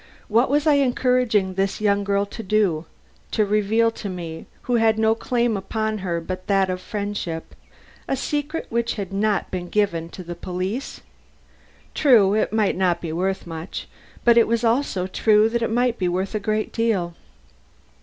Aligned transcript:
What 0.29 0.49
was 0.49 0.65
I 0.65 0.73
encouraging 0.81 1.53
this 1.53 1.79
young 1.79 2.03
girl 2.03 2.25
to 2.25 2.41
do? 2.41 2.85
To 3.33 3.45
reveal 3.45 3.91
to 3.91 4.09
me, 4.09 4.47
who 4.63 4.77
had 4.77 4.97
no 4.97 5.13
claim 5.13 5.55
upon 5.55 5.99
her 5.99 6.19
but 6.19 6.47
that 6.47 6.71
of 6.71 6.81
friendship, 6.81 7.53
a 8.07 8.17
secret 8.17 8.65
which 8.71 8.95
had 8.95 9.13
not 9.13 9.51
been 9.51 9.69
given 9.69 10.09
to 10.09 10.23
the 10.23 10.33
police? 10.33 11.01
True, 11.93 12.33
it 12.33 12.51
might 12.51 12.75
not 12.75 12.99
be 12.99 13.11
worth 13.11 13.45
much, 13.45 13.87
but 14.25 14.39
it 14.39 14.47
was 14.47 14.63
also 14.63 15.05
true 15.05 15.47
that 15.49 15.61
it 15.61 15.69
might 15.69 15.99
be 15.99 16.07
worth 16.07 16.33
a 16.33 16.39
great 16.39 16.73
deal. 16.73 17.13